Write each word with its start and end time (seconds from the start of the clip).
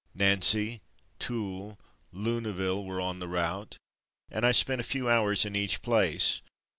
Nancy, 0.15 0.81
Toul, 1.19 1.77
Lune 2.11 2.51
ville 2.55 2.83
were 2.83 2.99
on 2.99 3.19
the 3.19 3.27
route, 3.27 3.77
and 4.31 4.43
I 4.47 4.51
spent 4.51 4.81
a 4.81 4.83
few 4.83 5.07
hours 5.07 5.45
in 5.45 5.55
each 5.55 5.83
place. 5.83 6.41